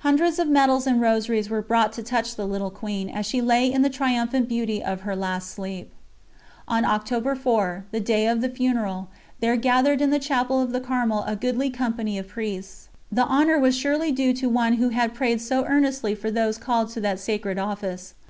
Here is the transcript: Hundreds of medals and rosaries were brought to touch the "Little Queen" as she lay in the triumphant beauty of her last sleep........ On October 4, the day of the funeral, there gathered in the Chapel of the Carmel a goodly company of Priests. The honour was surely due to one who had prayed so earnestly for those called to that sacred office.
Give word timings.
Hundreds 0.00 0.38
of 0.38 0.46
medals 0.46 0.86
and 0.86 1.00
rosaries 1.00 1.48
were 1.48 1.62
brought 1.62 1.90
to 1.90 2.02
touch 2.02 2.36
the 2.36 2.46
"Little 2.46 2.68
Queen" 2.70 3.08
as 3.08 3.24
she 3.24 3.40
lay 3.40 3.72
in 3.72 3.80
the 3.80 3.88
triumphant 3.88 4.46
beauty 4.46 4.84
of 4.84 5.00
her 5.08 5.16
last 5.16 5.50
sleep........ 5.52 5.90
On 6.68 6.84
October 6.84 7.34
4, 7.34 7.86
the 7.90 7.98
day 7.98 8.28
of 8.28 8.42
the 8.42 8.50
funeral, 8.50 9.08
there 9.40 9.56
gathered 9.56 10.02
in 10.02 10.10
the 10.10 10.18
Chapel 10.18 10.60
of 10.60 10.72
the 10.72 10.80
Carmel 10.82 11.24
a 11.26 11.34
goodly 11.34 11.70
company 11.70 12.18
of 12.18 12.28
Priests. 12.28 12.90
The 13.10 13.24
honour 13.24 13.58
was 13.58 13.74
surely 13.74 14.12
due 14.12 14.34
to 14.34 14.50
one 14.50 14.74
who 14.74 14.90
had 14.90 15.14
prayed 15.14 15.40
so 15.40 15.64
earnestly 15.64 16.14
for 16.14 16.30
those 16.30 16.58
called 16.58 16.90
to 16.90 17.00
that 17.00 17.18
sacred 17.18 17.58
office. 17.58 18.12